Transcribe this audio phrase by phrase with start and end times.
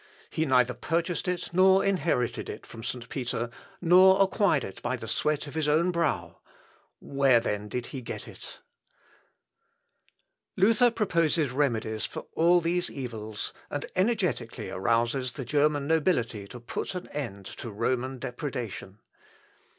[0.31, 3.07] He neither purchased it nor inherited it from St.
[3.07, 3.51] Peter,
[3.81, 6.39] nor acquired it by the sweat of his own brow.
[6.99, 8.61] Where then did he get it?"
[10.57, 16.95] Luther proposes remedies for all these evils, and energetically arouses the German nobility to put
[16.95, 19.01] an end to Roman depredation.